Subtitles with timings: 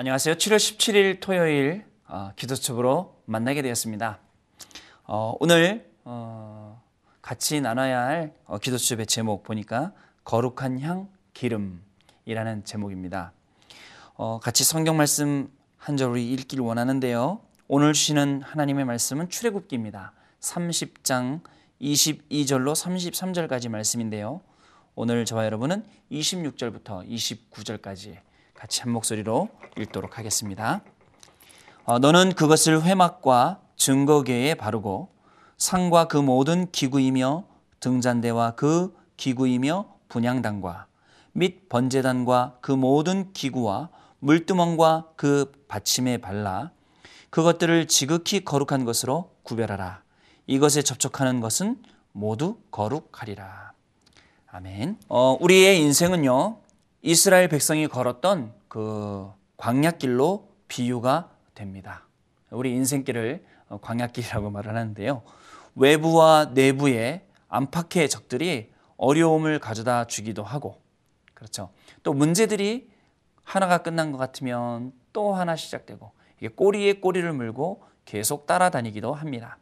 [0.00, 0.36] 안녕하세요.
[0.36, 4.18] 7월 17일 토요일 어, 기도첩으로 만나게 되었습니다.
[5.04, 6.82] 어, 오늘 어,
[7.20, 9.92] 같이 나눠야 할 어, 기도첩의 제목 보니까
[10.24, 13.34] 거룩한 향 기름이라는 제목입니다.
[14.14, 17.42] 어, 같이 성경 말씀 한절 우리 읽기를 원하는데요.
[17.68, 20.14] 오늘 주시는 하나님의 말씀은 출애굽기입니다.
[20.40, 21.42] 30장
[21.82, 24.40] 22절로 33절까지 말씀인데요.
[24.94, 28.29] 오늘 저와 여러분은 26절부터 29절까지
[28.60, 30.82] 같이 한 목소리로 읽도록 하겠습니다.
[31.84, 35.08] 어, 너는 그것을 회막과 증거계에 바르고
[35.56, 37.44] 상과 그 모든 기구이며
[37.80, 40.88] 등잔대와 그 기구이며 분양단과
[41.32, 43.88] 및 번제단과 그 모든 기구와
[44.18, 46.70] 물두멍과 그 받침에 발라
[47.30, 50.02] 그것들을 지극히 거룩한 것으로 구별하라.
[50.46, 53.72] 이것에 접촉하는 것은 모두 거룩하리라.
[54.48, 54.98] 아멘.
[55.08, 56.58] 어, 우리의 인생은요,
[57.02, 62.06] 이스라엘 백성이 걸었던 그 광약길로 비유가 됩니다.
[62.50, 65.22] 우리 인생길을 어, 광약길이라고 말을 하는데요.
[65.76, 70.80] 외부와 내부의 안팎의 적들이 어려움을 가져다 주기도 하고,
[71.34, 71.70] 그렇죠.
[72.02, 72.90] 또 문제들이
[73.44, 79.58] 하나가 끝난 것 같으면 또 하나 시작되고, 이게 꼬리에 꼬리를 물고 계속 따라다니기도 합니다.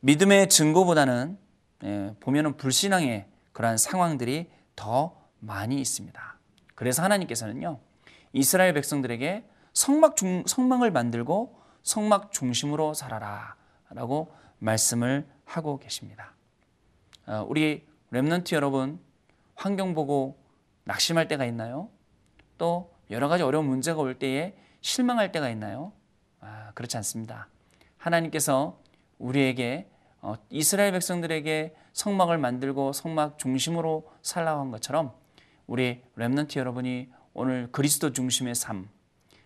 [0.00, 1.38] 믿음의 증거보다는
[1.84, 6.39] 예, 보면은 불신앙의 그러한 상황들이 더 많이 있습니다.
[6.80, 7.78] 그래서 하나님께서는요,
[8.32, 13.54] 이스라엘 백성들에게 성막 중, 성막을 만들고 성막 중심으로 살아라
[13.90, 16.32] 라고 말씀을 하고 계십니다.
[17.26, 18.98] 어, 우리 랩런트 여러분,
[19.56, 20.42] 환경 보고
[20.84, 21.90] 낙심할 때가 있나요?
[22.56, 25.92] 또 여러 가지 어려운 문제가 올 때에 실망할 때가 있나요?
[26.40, 27.48] 아, 그렇지 않습니다.
[27.98, 28.80] 하나님께서
[29.18, 29.90] 우리에게
[30.22, 35.19] 어, 이스라엘 백성들에게 성막을 만들고 성막 중심으로 살라고 한 것처럼
[35.70, 38.88] 우리 렘넌트 여러분이 오늘 그리스도 중심의 삶,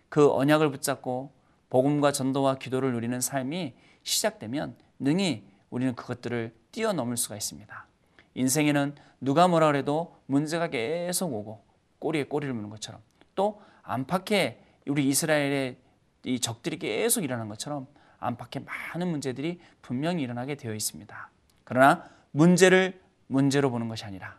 [0.09, 1.35] 그 언약을 붙잡고
[1.69, 3.75] 복음과 전도와 기도를 누리는 삶이
[4.05, 7.87] 시작되면 능히 우리는 그것들을 뛰어넘을 수가 있습니다.
[8.37, 11.63] 인생에는 누가 뭐라 그래도 문제가 계속 오고
[11.99, 13.03] 꼬리에 꼬리를 무는 것처럼
[13.35, 15.77] 또 안팎에 우리 이스라엘의
[16.25, 17.87] 이 적들이 계속 일어난 것처럼
[18.19, 21.31] 안팎에 많은 문제들이 분명히 일어나게 되어 있습니다.
[21.65, 24.39] 그러나 문제를 문제로 보는 것이 아니라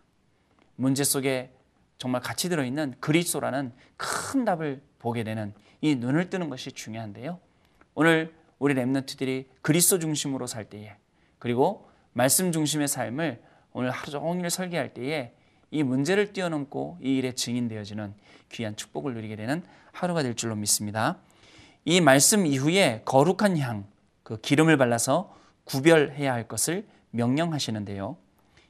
[0.78, 1.55] 문제 속에
[1.98, 7.40] 정말 같이 들어있는 그리스도라는 큰 답을 보게 되는 이 눈을 뜨는 것이 중요한데요.
[7.94, 10.96] 오늘 우리 랩런트들이 그리스도 중심으로 살 때에
[11.40, 13.42] 그리고 말씀 중심의 삶을
[13.74, 15.34] 오늘 하루 종일 설계할 때에
[15.72, 18.14] 이 문제를 뛰어넘고 이 일에 증인되어지는
[18.50, 21.18] 귀한 축복을 누리게 되는 하루가 될 줄로 믿습니다.
[21.84, 23.86] 이 말씀 이후에 거룩한 향,
[24.24, 25.36] 그 기름을 발라서
[25.66, 28.18] 구별해야 할 것을 명령하시는데요.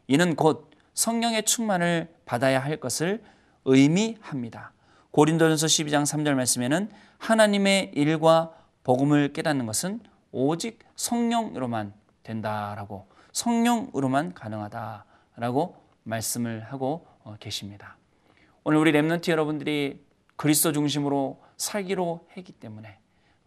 [0.07, 3.23] 이는 곧 성령의 충만을 받아야 할 것을
[3.65, 4.73] 의미합니다.
[5.11, 6.89] 고린도전서 12장 3절 말씀에는
[7.19, 10.01] 하나님의 일과 복음을 깨닫는 것은
[10.31, 17.97] 오직 성령으로만 된다라고 성령으로만 가능하다라고 말씀을 하고 어, 계십니다.
[18.63, 20.03] 오늘 우리 렘넌트 여러분들이
[20.35, 22.99] 그리스도 중심으로 살기로 했기 때문에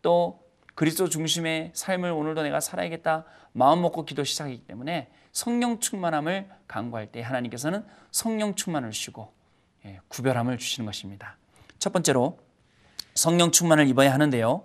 [0.02, 0.47] 또
[0.78, 7.20] 그리스도 중심의 삶을 오늘도 내가 살아야겠다 마음 먹고 기도 시작이기 때문에 성령 충만함을 강구할 때
[7.20, 9.32] 하나님께서는 성령 충만을 주시고
[9.86, 11.36] 예, 구별함을 주시는 것입니다.
[11.80, 12.38] 첫 번째로
[13.16, 14.62] 성령 충만을 입어야 하는데요.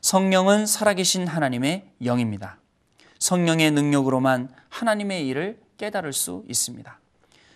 [0.00, 2.58] 성령은 살아계신 하나님의 영입니다.
[3.20, 6.98] 성령의 능력으로만 하나님의 일을 깨달을 수 있습니다.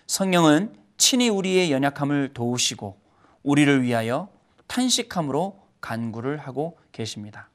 [0.07, 3.01] 성령은 친히 우리의 연약함을 도우시고
[3.43, 4.29] 우리를 위하여
[4.69, 7.51] 탄식함으로 간구를 하고 계십니다.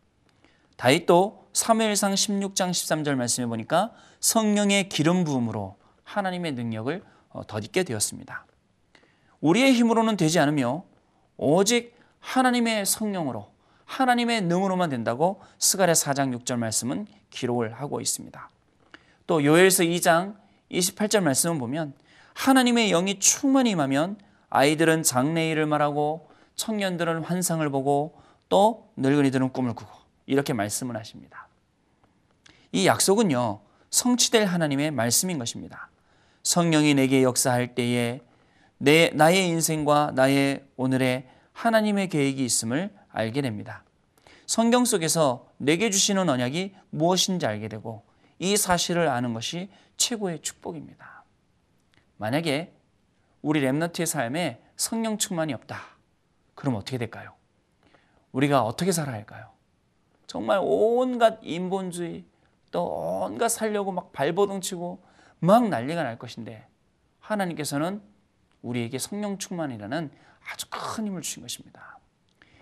[0.82, 8.48] 다윗도 사무엘상 16장 13절 말씀해 보니까 성령의 기름 부음으로 하나님의 능력을 어, 덧입게 되었습니다.
[9.42, 10.84] 우리의 힘으로는 되지 않으며
[11.38, 13.52] 오직 하나님의 성령으로
[13.86, 18.50] 하나님의 능으로만 된다고 스가랴 4장 6절 말씀은 기록을 하고 있습니다.
[19.28, 20.36] 또 요엘서 2장
[20.72, 21.94] 28절 말씀을 보면
[22.34, 24.18] 하나님의 영이 충만히 임하면
[24.50, 28.20] 아이들은 장래일을 말하고 청년들은 환상을 보고
[28.50, 31.48] 또 늙은이들은 꿈을 꾸고 이렇게 말씀을 하십니다.
[32.72, 35.90] 이 약속은요, 성취될 하나님의 말씀인 것입니다.
[36.44, 38.22] 성령이 내게 역사할 때에
[38.78, 43.84] 내, 나의 인생과 나의 오늘의 하나님의 계획이 있음을 알게 됩니다.
[44.48, 48.04] 성경 속에서 내게 주시는 언약이 무엇인지 알게 되고
[48.40, 51.24] 이 사실을 아는 것이 최고의 축복입니다.
[52.18, 52.74] 만약에
[53.42, 55.80] 우리 랩너트의 삶에 성령 충만이 없다.
[56.56, 57.34] 그럼 어떻게 될까요?
[58.32, 59.52] 우리가 어떻게 살아야 할까요?
[60.32, 62.24] 정말 온갖 인본주의
[62.72, 62.86] 또
[63.26, 65.04] 온갖 살려고 막 발버둥 치고
[65.40, 66.66] 막 난리가 날 것인데
[67.20, 68.02] 하나님께서는
[68.62, 70.10] 우리에게 성령 충만이라는
[70.50, 72.00] 아주 큰 힘을 주신 것입니다.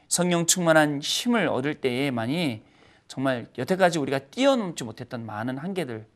[0.08, 2.64] 성령 충만한 힘을 얻을 때에만이
[3.08, 6.08] 정말 여태까지 우리가 뛰어넘지 못했던 많은 한계들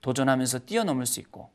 [0.00, 1.52] 도전하면서 뛰어넘을 수 있고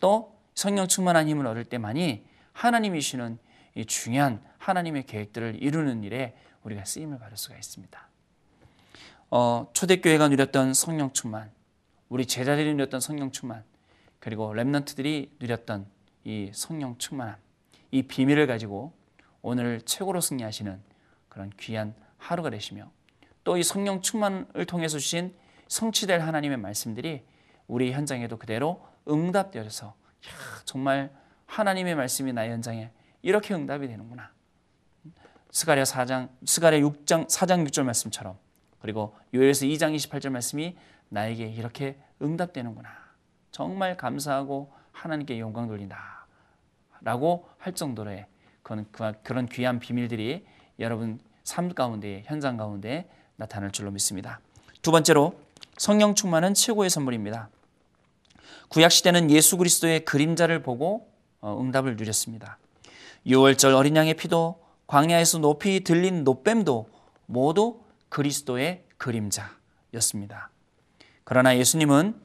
[0.00, 2.24] 또 성령 충만한 힘을 얻을 때만이
[2.54, 3.38] 하나님이 주시는
[3.74, 8.15] 이 중요한 하나님의 계획들을 이루는 일에 우리가 쓰임을 받을 수가 있습니다.
[9.30, 11.50] 어, 초대교회가 누렸던 성령 충만,
[12.08, 13.64] 우리 제자들이 누렸던 성령 충만,
[14.20, 15.86] 그리고 렘넌트들이 누렸던
[16.24, 17.36] 이 성령 충만함,
[17.90, 18.92] 이 비밀을 가지고
[19.42, 20.80] 오늘 최고로 승리하시는
[21.28, 22.90] 그런 귀한 하루가 되시며
[23.44, 25.34] 또 이 성령 충만을 통해서 주신
[25.68, 27.24] 성취될 하나님의 말씀들이
[27.68, 29.94] 우리 현장에도 그대로 응답되어서
[30.64, 31.12] 정말
[31.46, 32.90] 하나님의 말씀이 나의 현장에
[33.22, 34.32] 이렇게 응답이 되는구나.
[35.52, 38.36] 스가랴 4장 스가랴 6장 4장 6절 말씀처럼
[38.86, 40.76] 그리고 요엘서 2장 28절 말씀이
[41.08, 42.88] 나에게 이렇게 응답되는구나.
[43.50, 46.28] 정말 감사하고 하나님께 영광 돌린다.
[47.00, 48.26] 라고 할 정도로의
[48.62, 48.86] 그런,
[49.24, 50.46] 그런 귀한 비밀들이
[50.78, 54.38] 여러분 삶 가운데, 현장 가운데 나타날 줄로 믿습니다.
[54.82, 55.34] 두 번째로
[55.78, 57.48] 성령 충만은 최고의 선물입니다.
[58.68, 61.10] 구약 시대는 예수 그리스도의 그림자를 보고
[61.40, 62.58] 어, 응답을 누렸습니다.
[63.26, 66.88] 6월절 어린 양의 피도 광야에서 높이 들린 노뱀도
[67.26, 70.50] 모두 그리스도의 그림자였습니다.
[71.24, 72.20] 그러나 예수님은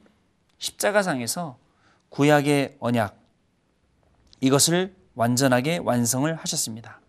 [0.58, 1.58] 십자가상에서
[2.08, 3.18] 구약의 언약
[4.40, 7.00] 이것을 완전하게 완성을 하셨습니다.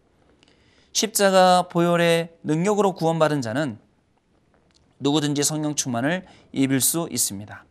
[0.91, 3.79] 십자가 보혈의 능력으로 구원받은 자는
[4.99, 7.65] 누구든지 성령 충만을 입을 수 있습니다.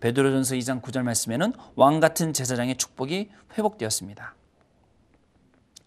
[0.00, 4.34] 베드로전서 2장 9절 말씀에는 왕 같은 제사장의 축복이 회복되었습니다.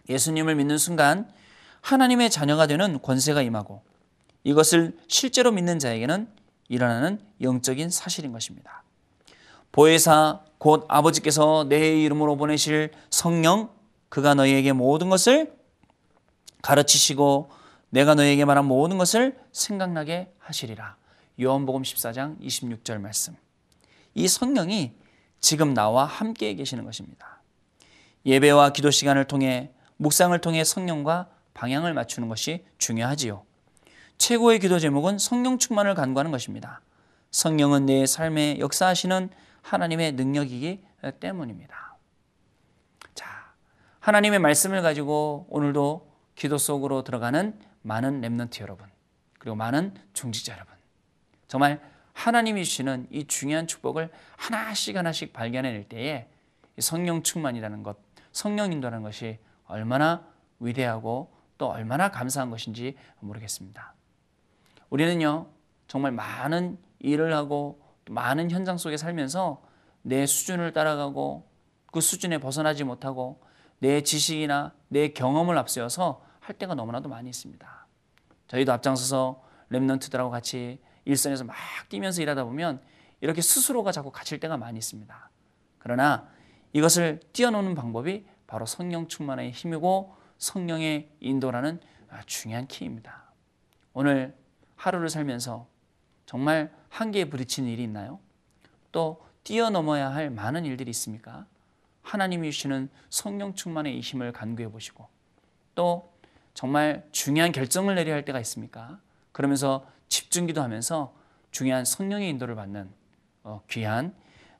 [0.08, 1.30] 예수님을 믿는 순간
[1.82, 3.82] 하나님의 자녀가 되는 권세가 임하고
[4.46, 6.28] 이것을 실제로 믿는 자에게는
[6.68, 8.84] 일어나는 영적인 사실인 것입니다.
[9.72, 13.70] 보혜사 곧 아버지께서 내 이름으로 보내실 성령
[14.08, 15.52] 그가 너희에게 모든 것을
[16.62, 17.50] 가르치시고
[17.90, 20.96] 내가 너희에게 말한 모든 것을 생각나게 하시리라.
[21.42, 23.34] 요한복음 14장 26절 말씀.
[24.14, 24.92] 이 성령이
[25.40, 27.42] 지금 나와 함께 계시는 것입니다.
[28.24, 33.45] 예배와 기도 시간을 통해 묵상을 통해 성령과 방향을 맞추는 것이 중요하지요.
[34.18, 36.80] 최고의 기도 제목은 성령 충만을 간구하는 것입니다.
[37.30, 39.30] 성령은 내 삶에 역사하시는
[39.62, 40.84] 하나님의 능력이기
[41.20, 41.96] 때문입니다.
[43.14, 43.52] 자,
[44.00, 48.88] 하나님의 말씀을 가지고 오늘도 기도 속으로 들어가는 많은 렘넌트 여러분,
[49.38, 50.74] 그리고 많은 중직자 여러분.
[51.48, 51.80] 정말
[52.12, 56.28] 하나님이 주시는 이 중요한 축복을 하나씩 하나씩 발견해낼 때에
[56.78, 57.98] 성령 충만이라는 것,
[58.32, 60.26] 성령 인도라는 것이 얼마나
[60.58, 63.95] 위대하고 또 얼마나 감사한 것인지 모르겠습니다.
[64.90, 65.46] 우리는요,
[65.88, 69.62] 정말 많은 일을 하고 많은 현장 속에 살면서
[70.02, 71.48] 내 수준을 따라가고
[71.92, 73.40] 그 수준에 벗어나지 못하고
[73.78, 77.86] 내 지식이나 내 경험을 앞세워서 할 때가 너무나도 많이 있습니다.
[78.48, 81.56] 저희도 앞장서서 랩런트들하고 같이 일선에서 막
[81.88, 82.80] 뛰면서 일하다 보면
[83.20, 85.30] 이렇게 스스로가 자꾸 갇힐 때가 많이 있습니다.
[85.78, 86.28] 그러나
[86.72, 91.80] 이것을 뛰어노는 방법이 바로 성령 충만의 힘이고 성령의 인도라는
[92.26, 93.32] 중요한 키입니다.
[93.92, 94.36] 오늘
[94.76, 95.66] 하루를 살면서
[96.26, 98.20] 정말 한계에 부딪히는 일이 있나요?
[98.92, 101.46] 또 뛰어넘어야 할 많은 일들이 있습니까?
[102.02, 105.08] 하나님이 주시는 성령 충만의 힘을 간구해 보시고
[105.74, 106.12] 또
[106.54, 109.00] 정말 중요한 결정을 내려야 할 때가 있습니까?
[109.32, 111.14] 그러면서 집중기도 하면서
[111.50, 112.90] 중요한 성령의 인도를 받는
[113.42, 114.14] 어, 귀한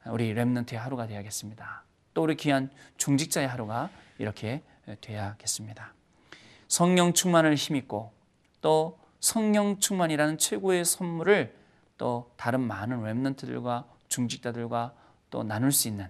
[0.07, 1.85] 우리 렘넌트의 하루가 되야겠습니다.
[2.15, 4.63] 또 우리 귀한 중직자의 하루가 이렇게
[5.01, 5.95] 되야겠습니다.
[6.69, 8.13] 성령 충만을 힘입고
[8.61, 11.53] 또 성령 충만이라는 최고의 선물을
[11.99, 14.95] 또 다른 많은 렘넌트들과 중직자들과
[15.31, 16.07] 또 나눌 수 있는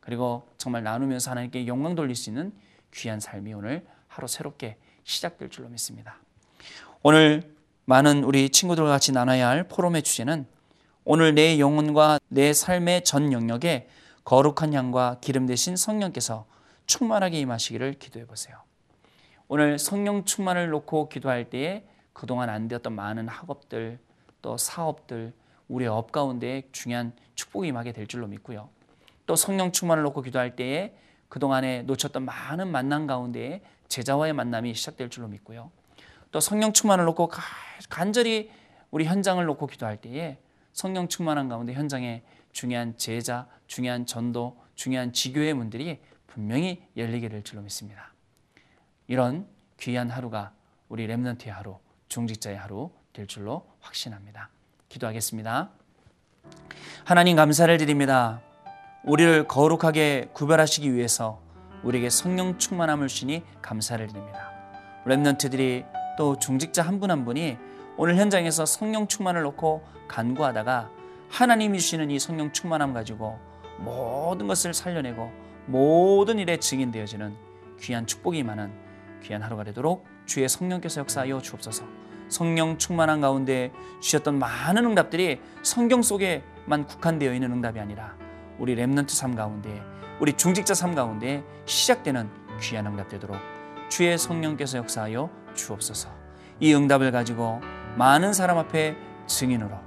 [0.00, 2.52] 그리고 정말 나누면서 하나님께 영광 돌릴 수 있는
[2.92, 6.18] 귀한 삶이 오늘 하루 새롭게 시작될 줄로 믿습니다.
[7.02, 7.54] 오늘
[7.86, 10.46] 많은 우리 친구들과 같이 나눠야 할 포럼의 주제는
[11.04, 13.88] 오늘 내 영혼과 내 삶의 전 영역에
[14.24, 16.44] 거룩한 향과 기름 대신 성령께서
[16.84, 18.58] 충만하게 임하시기를 기도해 보세요.
[19.48, 23.98] 오늘 성령 충만을 놓고 기도할 때에 그동안 안 되었던 많은 학업들
[24.40, 25.34] 또 사업들
[25.68, 28.70] 우리의 업 가운데 중요한 축복이 임하게 될 줄로 믿고요.
[29.26, 30.96] 또 성령 충만을 놓고 기도할 때에
[31.28, 35.70] 그동안에 놓쳤던 많은 만남 가운데 제자와의 만남이 시작될 줄로 믿고요.
[36.30, 37.30] 또 성령 충만을 놓고
[37.88, 38.50] 간절히
[38.90, 40.38] 우리 현장을 놓고 기도할 때에
[40.72, 47.62] 성령 충만한 가운데 현장에 중요한 제자, 중요한 전도, 중요한 지교의 문들이 분명히 열리게 될 줄로
[47.62, 48.12] 믿습니다.
[49.06, 49.46] 이런
[49.78, 50.52] 귀한 하루가
[50.88, 51.78] 우리 렘넌트의 하루,
[52.18, 54.48] 중직자의 하루 될 줄로 확신합니다.
[54.88, 55.70] 기도하겠습니다.
[57.04, 58.40] 하나님 감사를 드립니다.
[59.02, 61.40] 우리를 거룩하게 구별하시기 위해서
[61.82, 64.52] 우리에게 성령 충만함을 주니 감사를 드립니다.
[65.06, 65.84] 렘넌트들이
[66.16, 67.58] 또 중직자 한 분 한 분이
[67.96, 70.90] 오늘 현장에서 성령 충만을 놓고 간구하다가
[71.30, 73.40] 하나님이 주시는 이 성령 충만함 가지고
[73.78, 75.32] 모든 것을 살려내고
[75.66, 77.34] 모든 일에 증인되어지는
[77.80, 78.72] 귀한 축복이 많은
[79.24, 82.03] 귀한 하루가 되도록 주의 성령께서 역사하여 주옵소서.
[82.28, 88.14] 성령 충만한 가운데 주셨던 많은 응답들이 성경 속에만 국한되어 있는 응답이 아니라
[88.58, 89.82] 우리 렘넌트 삶 가운데
[90.20, 92.28] 우리 중직자 삶 가운데 시작되는
[92.60, 93.36] 귀한 응답 되도록
[93.88, 96.08] 주의 성령께서 역사하여 주옵소서.
[96.60, 97.60] 이 응답을 가지고
[97.96, 99.78] 많은 사람 앞에 증인으로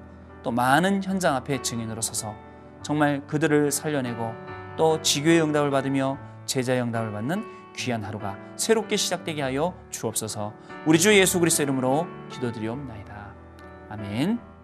[0.43, 2.35] 또 많은 현장 앞에 증인으로 서서
[2.81, 4.33] 정말 그들을 살려내고
[4.77, 10.53] 또 지교의 응답을 받으며 제자의 응답을 받는 귀한 하루가 새롭게 시작되게 하여 주옵소서.
[10.85, 13.33] 우리 주 예수 그리스도 이름으로 기도드리옵나이다.
[13.89, 14.56] 아멘.